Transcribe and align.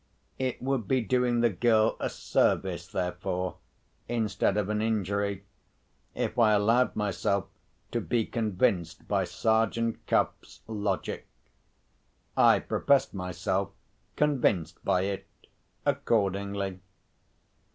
It 0.39 0.59
would 0.63 0.87
be 0.87 1.01
doing 1.01 1.41
the 1.41 1.51
girl 1.51 1.95
a 1.99 2.09
service, 2.09 2.87
therefore, 2.87 3.57
instead 4.09 4.57
of 4.57 4.67
an 4.69 4.81
injury, 4.81 5.43
if 6.15 6.39
I 6.39 6.53
allowed 6.53 6.95
myself 6.95 7.45
to 7.91 8.01
be 8.01 8.25
convinced 8.25 9.07
by 9.07 9.25
Sergeant 9.25 10.03
Cuff's 10.07 10.61
logic. 10.67 11.27
I 12.35 12.57
professed 12.57 13.13
myself 13.13 13.73
convinced 14.15 14.83
by 14.83 15.01
it 15.01 15.27
accordingly. 15.85 16.79